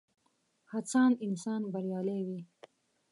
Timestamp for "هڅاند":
0.71-1.15